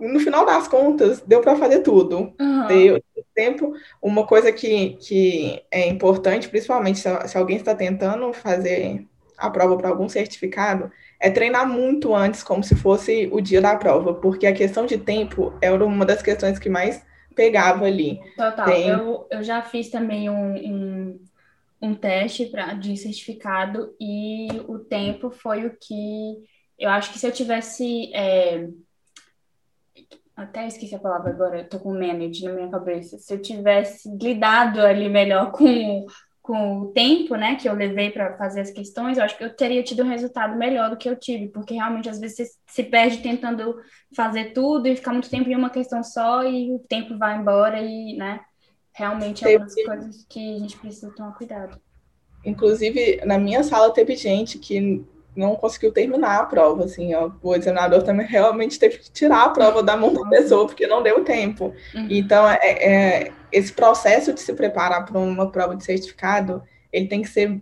[0.00, 2.32] no final das contas, deu para fazer tudo.
[2.40, 2.66] Uhum.
[2.66, 3.02] Deu
[3.34, 3.72] tempo.
[4.02, 9.76] Uma coisa que, que é importante, principalmente se, se alguém está tentando fazer a prova
[9.76, 14.46] para algum certificado, é treinar muito antes, como se fosse o dia da prova, porque
[14.46, 18.20] a questão de tempo era uma das questões que mais pegava ali.
[18.36, 18.64] Total.
[18.66, 18.88] Tem...
[18.88, 21.20] Eu, eu já fiz também um, um,
[21.80, 26.36] um teste pra, de certificado e o tempo foi o que
[26.78, 28.14] eu acho que se eu tivesse.
[28.14, 28.68] É...
[30.36, 33.18] Até esqueci a palavra agora, eu tô com manage na minha cabeça.
[33.18, 36.06] Se eu tivesse lidado ali melhor com
[36.40, 39.54] com o tempo, né, que eu levei para fazer as questões, eu acho que eu
[39.54, 42.84] teria tido um resultado melhor do que eu tive, porque realmente às vezes você se
[42.84, 43.76] perde tentando
[44.16, 47.82] fazer tudo e ficar muito tempo em uma questão só e o tempo vai embora
[47.82, 48.40] e, né,
[48.98, 51.80] realmente é uma das coisas que a gente precisa tomar cuidado.
[52.44, 55.04] Inclusive, na minha sala teve gente que
[55.36, 59.50] não conseguiu terminar a prova, assim, ó, o examinador também realmente teve que tirar a
[59.50, 61.72] prova da mão da pessoa, porque não deu tempo.
[61.94, 62.08] Uhum.
[62.10, 66.60] Então, é, é, esse processo de se preparar para uma prova de certificado,
[66.92, 67.60] ele tem que ser,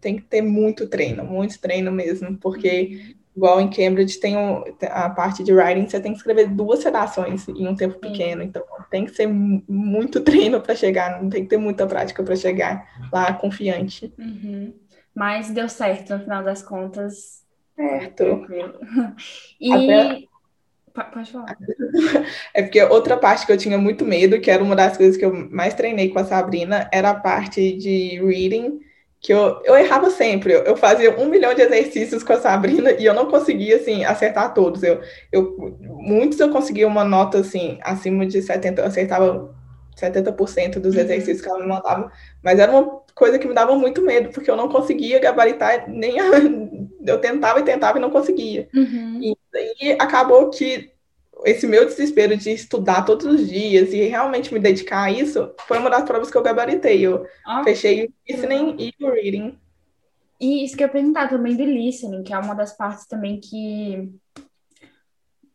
[0.00, 3.17] tem que ter muito treino, muito treino mesmo, porque uhum.
[3.38, 7.46] Igual em Cambridge tem um, a parte de writing, você tem que escrever duas redações
[7.48, 11.56] em um tempo pequeno, então tem que ser muito treino para chegar, tem que ter
[11.56, 14.12] muita prática para chegar lá confiante.
[14.18, 14.74] Uhum.
[15.14, 17.44] Mas deu certo no final das contas.
[17.74, 18.46] Certo.
[19.60, 19.72] E.
[19.72, 20.28] Até...
[21.12, 21.56] Pode falar.
[22.52, 25.24] É porque outra parte que eu tinha muito medo, que era uma das coisas que
[25.24, 28.80] eu mais treinei com a Sabrina, era a parte de reading,
[29.20, 30.52] que eu, eu errava sempre.
[30.52, 34.04] Eu, eu fazia um milhão de exercícios com a Sabrina e eu não conseguia, assim,
[34.04, 34.82] acertar todos.
[34.82, 35.00] Eu,
[35.32, 39.54] eu, muitos eu conseguia uma nota, assim, acima de 70, eu acertava
[39.96, 41.00] 70% dos uhum.
[41.00, 42.10] exercícios que ela me mandava,
[42.42, 46.20] mas era uma coisa que me dava muito medo, porque eu não conseguia gabaritar, nem
[46.20, 46.30] a...
[47.04, 48.68] eu tentava e tentava e não conseguia.
[48.72, 49.20] Uhum.
[49.20, 50.92] E aí acabou que
[51.44, 55.78] esse meu desespero de estudar todos os dias e realmente me dedicar a isso foi
[55.78, 57.00] uma das provas que eu gabaritei.
[57.00, 59.58] Eu ah, fechei o listening e o reading.
[60.40, 63.40] E isso que eu ia perguntar também do listening, que é uma das partes também
[63.40, 64.12] que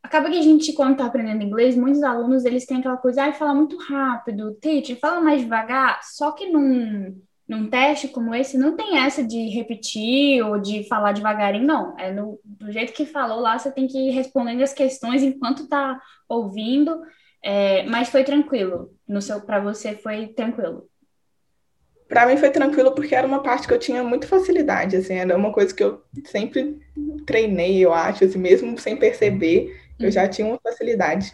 [0.02, 3.34] acaba que a gente, quando tá aprendendo inglês, muitos alunos, eles têm aquela coisa, ah,
[3.34, 7.20] fala muito rápido, teacher, fala mais devagar, só que num,
[7.54, 11.98] num teste como esse, não tem essa de repetir ou de falar devagarinho, não.
[12.00, 15.68] É no, do jeito que falou lá, você tem que ir respondendo as questões enquanto
[15.68, 17.02] tá ouvindo,
[17.44, 18.92] é, mas foi tranquilo.
[19.08, 20.88] No seu, para você foi tranquilo.
[22.08, 25.38] Para mim foi tranquilo porque era uma parte que eu tinha muita facilidade, assim, era
[25.38, 26.80] uma coisa que eu sempre
[27.26, 29.80] treinei, eu acho, assim, mesmo sem perceber.
[30.00, 31.34] Eu já tinha uma facilidade.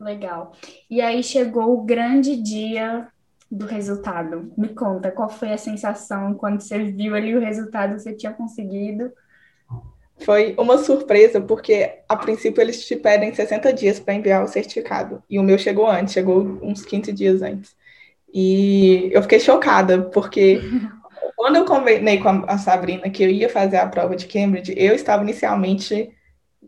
[0.00, 0.52] Legal.
[0.88, 3.06] E aí chegou o grande dia
[3.50, 4.52] do resultado.
[4.56, 8.32] Me conta, qual foi a sensação quando você viu ali o resultado que você tinha
[8.32, 9.12] conseguido?
[10.18, 15.22] Foi uma surpresa, porque a princípio eles te pedem 60 dias para enviar o certificado.
[15.28, 17.74] E o meu chegou antes, chegou uns 15 dias antes.
[18.32, 20.60] E eu fiquei chocada, porque
[21.34, 24.94] quando eu combinei com a Sabrina que eu ia fazer a prova de Cambridge, eu
[24.94, 26.10] estava inicialmente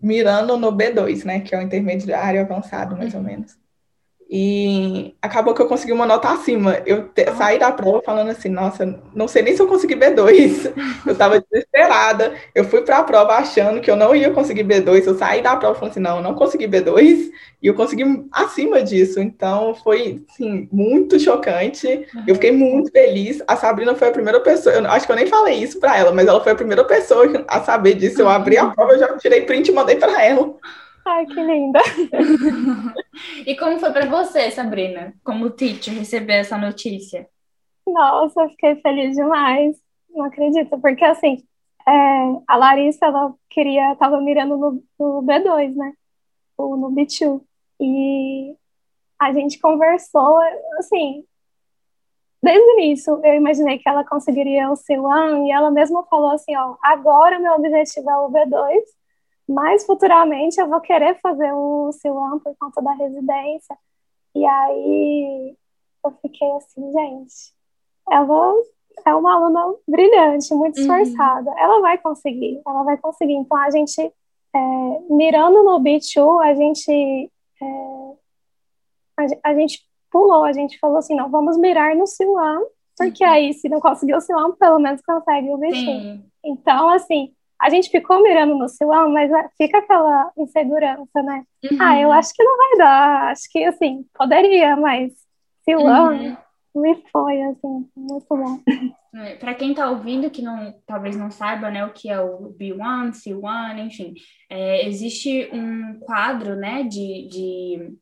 [0.02, 3.26] mirando no B2, né, que é o intermediário avançado, mais ou uhum.
[3.26, 3.61] menos.
[4.34, 6.80] E acabou que eu consegui uma nota acima.
[6.86, 7.34] Eu te, ah.
[7.34, 10.72] saí da prova falando assim, nossa, não sei nem se eu consegui B2.
[11.04, 12.32] Eu estava desesperada.
[12.54, 15.04] Eu fui para a prova achando que eu não ia conseguir B2.
[15.04, 17.30] Eu saí da prova falando assim, não, eu não consegui B2.
[17.60, 19.20] E eu consegui acima disso.
[19.20, 21.86] Então foi, assim, muito chocante.
[22.14, 22.24] Uhum.
[22.26, 23.42] Eu fiquei muito feliz.
[23.46, 26.12] A Sabrina foi a primeira pessoa, eu acho que eu nem falei isso para ela,
[26.12, 28.22] mas ela foi a primeira pessoa a saber disso.
[28.22, 30.54] Eu abri a prova, eu já tirei print e mandei para ela.
[31.04, 31.80] Ai, que linda.
[33.46, 37.28] e como foi para você, Sabrina, como teacher, receber essa notícia?
[37.86, 39.76] Nossa, fiquei feliz demais.
[40.10, 41.42] Não acredito, porque assim,
[41.86, 41.92] é,
[42.46, 45.92] a Larissa, ela queria, tava mirando no, no B2, né?
[46.56, 47.40] Ou no B2.
[47.80, 48.54] E
[49.18, 50.38] a gente conversou,
[50.78, 51.24] assim,
[52.42, 56.56] desde o início, eu imaginei que ela conseguiria o C1 e ela mesma falou assim,
[56.56, 58.80] ó, agora meu objetivo é o V2,
[59.48, 63.76] mas futuramente eu vou querer fazer o C1 por conta da residência.
[64.34, 65.56] E aí
[66.04, 67.52] eu fiquei assim, gente,
[68.10, 68.54] ela
[69.06, 70.82] é uma aluna brilhante, muito uhum.
[70.82, 71.50] esforçada.
[71.50, 71.58] Uhum.
[71.58, 73.34] Ela vai conseguir, ela vai conseguir.
[73.34, 74.58] Então a gente, é,
[75.10, 78.12] mirando no B2, a gente, é,
[79.16, 82.62] a, a, gente pulou, a gente falou assim, não, vamos mirar no C1,
[82.96, 83.30] porque uhum.
[83.30, 86.22] aí se não conseguir o C1, pelo menos consegue o B2.
[86.44, 91.44] Então, assim, a gente ficou mirando no Silão, mas é, fica aquela insegurança, né?
[91.70, 91.78] Uhum.
[91.80, 95.12] Ah, eu acho que não vai dar, acho que, assim, poderia, mas
[95.64, 96.36] Silão uhum.
[96.74, 98.58] me foi, assim, muito bom.
[99.14, 102.52] É, Para quem está ouvindo, que não, talvez não saiba, né, o que é o
[102.58, 104.14] B1, C1, enfim,
[104.50, 107.94] é, existe um quadro, né, de, de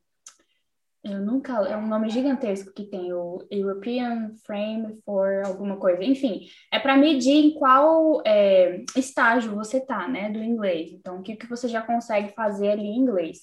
[1.03, 1.53] eu nunca.
[1.67, 6.03] É um nome gigantesco que tem o European Frame for alguma coisa.
[6.03, 10.91] Enfim, é para medir em qual é, estágio você tá, né, do inglês.
[10.93, 13.39] Então, o que, que você já consegue fazer ali em inglês.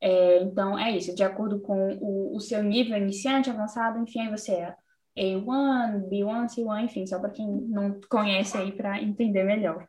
[0.00, 1.14] É, então, é isso.
[1.14, 4.74] De acordo com o, o seu nível iniciante, avançado, enfim, aí você é
[5.18, 9.86] A1, B1, C1, enfim, só para quem não conhece aí para entender melhor.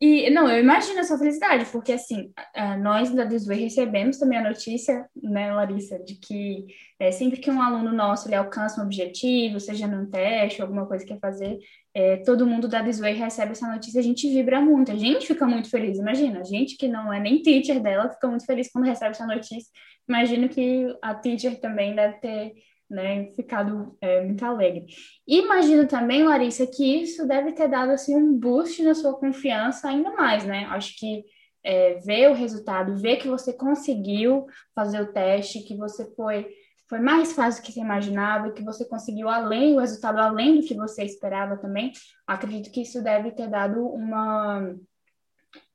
[0.00, 2.32] E, não, eu imagino a sua felicidade, porque, assim,
[2.80, 6.66] nós da Desway recebemos também a notícia, né, Larissa, de que
[7.00, 11.04] é, sempre que um aluno nosso ele alcança um objetivo, seja num teste, alguma coisa
[11.04, 11.58] que quer fazer,
[11.92, 15.46] é, todo mundo da Desway recebe essa notícia, a gente vibra muito, a gente fica
[15.46, 18.84] muito feliz, imagina, a gente que não é nem teacher dela, fica muito feliz quando
[18.84, 19.68] recebe essa notícia,
[20.08, 22.52] imagino que a teacher também deve ter
[22.88, 24.86] né, ficado é, muito alegre.
[25.26, 30.10] Imagino também, Larissa, que isso deve ter dado assim um boost na sua confiança ainda
[30.12, 30.64] mais, né?
[30.70, 31.24] Acho que
[31.62, 36.48] é, ver o resultado, ver que você conseguiu fazer o teste, que você foi
[36.88, 40.66] foi mais fácil do que você imaginava, que você conseguiu além o resultado além do
[40.66, 41.92] que você esperava também.
[42.26, 44.74] Acredito que isso deve ter dado uma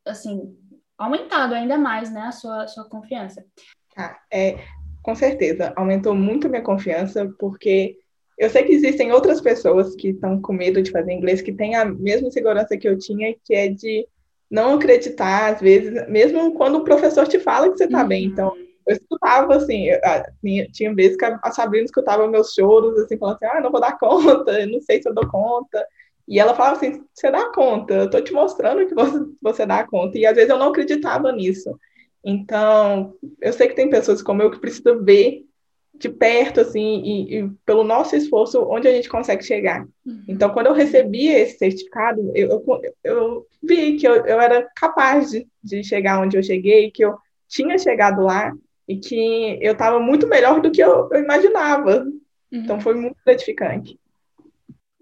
[0.03, 0.57] assim
[0.97, 3.45] aumentado ainda mais, né, a sua sua confiança.
[3.95, 4.57] Ah, é,
[5.03, 7.97] com certeza, aumentou muito minha confiança, porque
[8.37, 11.75] eu sei que existem outras pessoas que estão com medo de fazer inglês, que têm
[11.75, 14.07] a mesma segurança que eu tinha, que é de
[14.49, 18.07] não acreditar, às vezes, mesmo quando o professor te fala que você está uhum.
[18.07, 18.25] bem.
[18.25, 18.55] Então,
[18.87, 19.99] eu escutava, assim, eu,
[20.41, 23.81] tinha, tinha vezes que a Sabrina escutava meus choros, assim, falando assim, ah, não vou
[23.81, 25.85] dar conta, não sei se eu dou conta.
[26.27, 29.85] E ela falava assim, você dá conta, eu tô te mostrando que você, você dá
[29.85, 30.17] conta.
[30.17, 31.77] E às vezes eu não acreditava nisso.
[32.23, 35.45] Então, eu sei que tem pessoas como eu que precisam ver
[35.93, 39.85] de perto, assim, e, e pelo nosso esforço, onde a gente consegue chegar.
[40.05, 40.23] Uhum.
[40.27, 45.29] Então, quando eu recebi esse certificado, eu, eu, eu vi que eu, eu era capaz
[45.31, 47.15] de, de chegar onde eu cheguei, que eu
[47.47, 48.51] tinha chegado lá
[48.87, 51.99] e que eu estava muito melhor do que eu, eu imaginava.
[51.99, 52.19] Uhum.
[52.51, 53.97] Então, foi muito gratificante.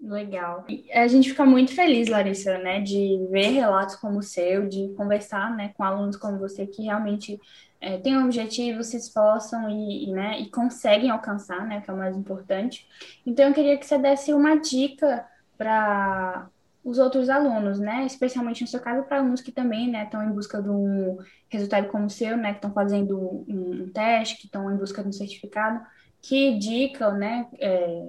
[0.02, 0.66] Legal.
[0.92, 5.54] A gente fica muito feliz, Larissa, né, de ver relatos como o seu, de conversar,
[5.54, 7.40] né, com alunos como você que realmente
[7.80, 11.94] é, têm um objetivo, se esforçam e, e, né, e conseguem alcançar, né, que é
[11.94, 12.84] o mais importante.
[13.24, 15.24] Então, eu queria que você desse uma dica
[15.56, 16.48] para
[16.82, 20.32] os outros alunos, né, especialmente no seu caso, para alunos que também, né, estão em
[20.32, 21.16] busca de um
[21.48, 25.10] resultado como o seu, né, que estão fazendo um teste, que estão em busca de
[25.10, 25.80] um certificado
[26.22, 28.04] que dica, né, é,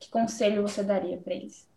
[0.00, 1.68] que conselho você daria para eles?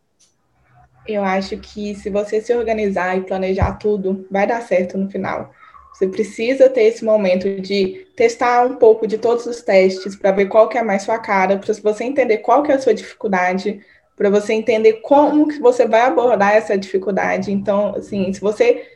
[1.05, 5.51] Eu acho que se você se organizar e planejar tudo, vai dar certo no final.
[5.93, 10.47] Você precisa ter esse momento de testar um pouco de todos os testes para ver
[10.47, 13.81] qual que é mais sua cara, para você entender qual que é a sua dificuldade,
[14.15, 17.51] para você entender como que você vai abordar essa dificuldade.
[17.51, 18.87] Então, assim, se você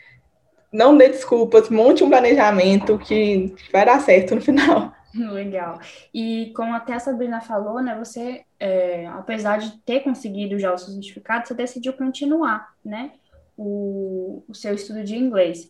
[0.72, 4.95] não dê desculpas, monte um planejamento que vai dar certo no final.
[5.32, 5.80] Legal.
[6.13, 10.78] E como até a Sabrina falou, né, você, é, apesar de ter conseguido já o
[10.78, 13.12] seu certificado, você decidiu continuar, né,
[13.58, 15.69] o, o seu estudo de inglês.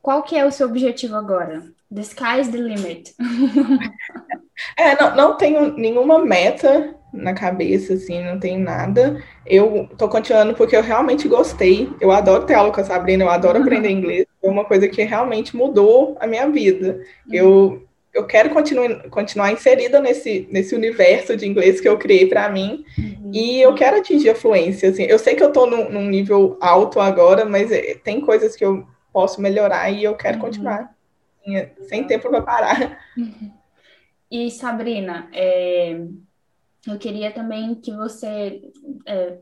[0.00, 1.64] Qual que é o seu objetivo agora?
[1.92, 3.14] The sky's the limit.
[4.76, 9.22] é, não, não tenho nenhuma meta na cabeça, assim, não tenho nada.
[9.44, 11.90] Eu tô continuando porque eu realmente gostei.
[12.00, 14.26] Eu adoro ter aula com a Sabrina, eu adoro aprender inglês.
[14.42, 17.00] É uma coisa que realmente mudou a minha vida.
[17.30, 17.85] Eu
[18.16, 22.82] eu quero continuar, continuar inserida nesse, nesse universo de inglês que eu criei para mim
[22.98, 23.30] uhum.
[23.32, 24.88] e eu quero atingir a fluência.
[24.88, 25.02] Assim.
[25.02, 28.64] Eu sei que eu estou num, num, nível alto agora, mas é, tem coisas que
[28.64, 30.44] eu posso melhorar e eu quero uhum.
[30.44, 30.96] continuar
[31.88, 32.98] sem tempo para parar.
[33.16, 33.52] Uhum.
[34.30, 36.00] E Sabrina, é,
[36.88, 38.62] eu queria também que você
[39.06, 39.36] é,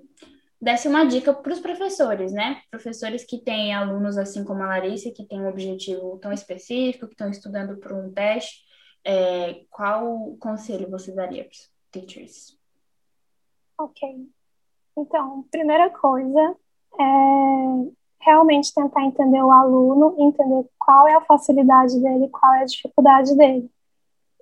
[0.64, 2.62] desse uma dica para os professores, né?
[2.70, 7.12] Professores que têm alunos assim como a Larissa, que têm um objetivo tão específico, que
[7.12, 8.64] estão estudando para um teste,
[9.04, 12.58] é, qual conselho você daria para os teachers?
[13.78, 14.26] Ok.
[14.96, 16.56] Então, primeira coisa
[16.98, 17.04] é
[18.22, 23.36] realmente tentar entender o aluno, entender qual é a facilidade dele, qual é a dificuldade
[23.36, 23.70] dele.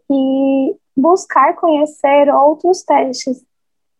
[0.09, 3.45] E buscar conhecer outros testes,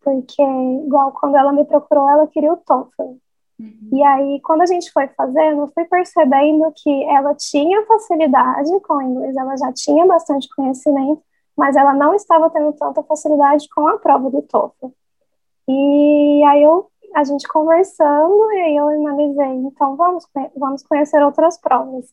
[0.03, 3.17] porque, igual quando ela me procurou, ela queria o TOEFL.
[3.59, 3.89] Uhum.
[3.91, 8.95] E aí, quando a gente foi fazendo, eu fui percebendo que ela tinha facilidade com
[8.95, 11.21] o inglês, ela já tinha bastante conhecimento,
[11.55, 14.87] mas ela não estava tendo tanta facilidade com a prova do TOEFL.
[15.67, 20.27] E aí eu, a gente conversando, e aí eu analisei, então vamos,
[20.57, 22.05] vamos conhecer outras provas.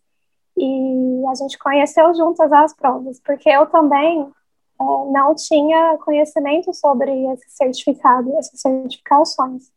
[0.57, 4.39] E a gente conheceu juntas as provas, porque eu também é,
[4.81, 9.70] não tinha conhecimento sobre esse certificado, essas certificações.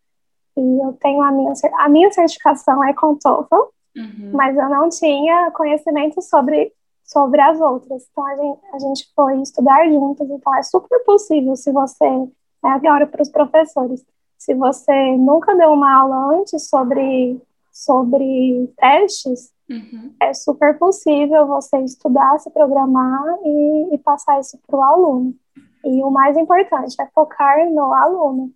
[0.56, 3.56] E eu tenho a minha, a minha certificação é com TOEFL,
[3.98, 4.32] uhum.
[4.34, 6.72] mas eu não tinha conhecimento sobre,
[7.04, 8.08] sobre as outras.
[8.12, 12.68] Então a gente, a gente foi estudar juntas, então é super possível se você, é
[12.68, 14.06] agora para os professores,
[14.38, 17.42] se você nunca deu uma aula antes sobre,
[17.74, 20.14] sobre testes, uhum.
[20.22, 25.36] é super possível você estudar, se programar e, e passar isso para o aluno.
[25.84, 28.54] E o mais importante é focar no aluno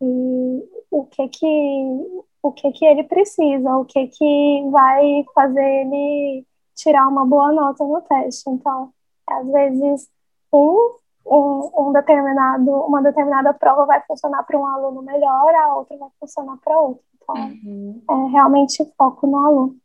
[0.00, 6.46] e o que que o que que ele precisa, o que que vai fazer ele
[6.74, 8.48] tirar uma boa nota no teste.
[8.48, 8.90] Então,
[9.28, 10.08] às vezes
[10.50, 10.96] um,
[11.26, 16.08] um, um determinado uma determinada prova vai funcionar para um aluno melhor, a outra vai
[16.18, 17.09] funcionar para outro.
[17.34, 18.02] Uhum.
[18.08, 19.76] é realmente foco no aluno.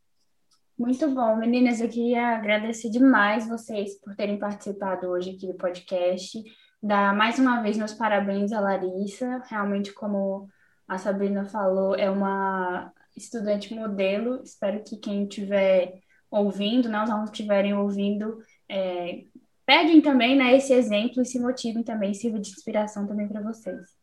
[0.77, 1.79] Muito bom, meninas.
[1.79, 6.43] Eu queria agradecer demais vocês por terem participado hoje aqui do podcast
[6.85, 9.41] dar mais uma vez meus parabéns à Larissa.
[9.49, 10.47] Realmente, como
[10.87, 14.41] a Sabrina falou, é uma estudante modelo.
[14.43, 18.37] Espero que quem estiver ouvindo, não, não estiverem ouvindo,
[18.69, 19.23] é,
[19.65, 23.94] peguem também né, esse exemplo e se motivem também, sirva de inspiração também para vocês.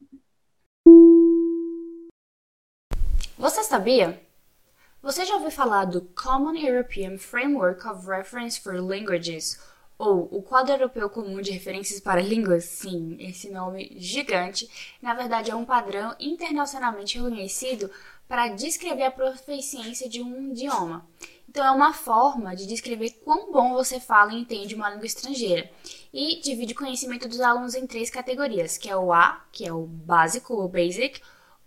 [3.43, 4.23] Você sabia?
[5.03, 9.59] Você já ouviu falar do Common European Framework of Reference for Languages?
[9.99, 14.71] ou o Quadro Europeu Comum de Referências para Línguas, sim, esse nome gigante,
[15.03, 17.91] na verdade é um padrão internacionalmente reconhecido
[18.29, 21.05] para descrever a proficiência de um idioma.
[21.49, 25.69] Então, é uma forma de descrever quão bom você fala e entende uma língua estrangeira.
[26.13, 29.73] E divide o conhecimento dos alunos em três categorias, que é o A, que é
[29.73, 31.21] o básico ou basic,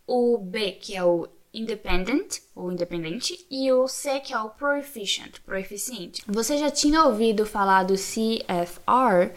[0.08, 1.28] o B, que é o
[1.58, 6.22] independent, ou independente, e o C, que é o proficient, proficiente.
[6.28, 9.32] Você já tinha ouvido falar do CFR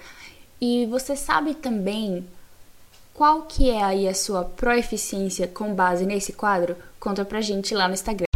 [0.61, 2.27] e você sabe também
[3.15, 6.77] qual que é aí a sua proficiência com base nesse quadro?
[7.01, 8.28] Conta pra gente lá no Instagram.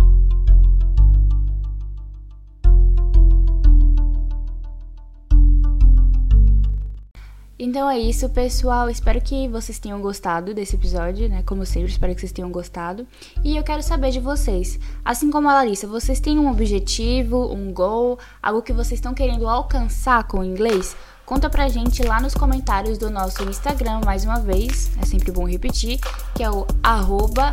[7.65, 8.91] Então é isso, pessoal.
[8.91, 11.45] Espero que vocês tenham gostado desse episódio, né?
[11.47, 13.07] Como sempre, espero que vocês tenham gostado.
[13.45, 14.81] E eu quero saber de vocês.
[15.05, 19.49] Assim como a Larissa, vocês têm um objetivo, um goal, algo que vocês estão querendo
[19.49, 20.97] alcançar com o inglês?
[21.25, 25.47] Conta pra gente lá nos comentários do nosso Instagram, mais uma vez, é sempre bom
[25.47, 26.01] repetir,
[26.35, 27.53] que é o arroba.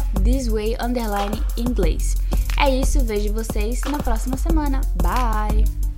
[2.57, 4.82] É isso, vejo vocês na próxima semana.
[4.95, 5.88] Bye!